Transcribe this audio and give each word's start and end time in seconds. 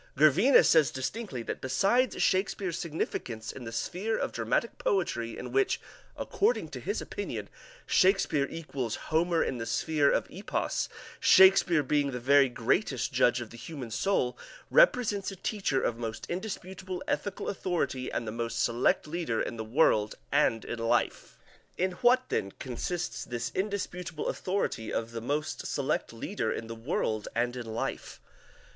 Gervinus 0.17 0.65
says 0.67 0.89
distinctly 0.89 1.43
that 1.43 1.61
besides 1.61 2.19
Shakespeare's 2.23 2.79
significance 2.79 3.51
in 3.51 3.65
the 3.65 3.71
sphere 3.71 4.17
of 4.17 4.31
dramatic 4.31 4.79
poetry 4.79 5.37
in 5.37 5.51
which, 5.51 5.79
according 6.17 6.69
to 6.69 6.79
his 6.79 7.01
opinion, 7.01 7.49
Shakespeare 7.85 8.47
equals 8.49 8.95
"Homer 8.95 9.43
in 9.43 9.59
the 9.59 9.67
sphere 9.67 10.09
of 10.11 10.27
Epos, 10.31 10.89
Shakespeare 11.19 11.83
being 11.83 12.09
the 12.09 12.19
very 12.19 12.49
greatest 12.49 13.13
judge 13.13 13.41
of 13.41 13.51
the 13.51 13.57
human 13.59 13.91
soul, 13.91 14.35
represents 14.71 15.29
a 15.29 15.35
teacher 15.35 15.83
of 15.83 15.99
most 15.99 16.25
indisputable 16.27 17.03
ethical 17.07 17.47
authority 17.47 18.11
and 18.11 18.27
the 18.27 18.31
most 18.31 18.59
select 18.59 19.05
leader 19.05 19.39
in 19.39 19.55
the 19.55 19.63
world 19.63 20.15
and 20.31 20.65
in 20.65 20.79
life." 20.79 21.37
In 21.77 21.91
what, 22.01 22.27
then, 22.29 22.53
consists 22.53 23.23
this 23.23 23.51
indisputable 23.53 24.29
authority 24.29 24.91
of 24.91 25.11
the 25.11 25.21
most 25.21 25.67
select 25.67 26.11
leader 26.11 26.51
in 26.51 26.65
the 26.65 26.73
world 26.73 27.27
and 27.35 27.55
in 27.55 27.67
life? 27.67 28.19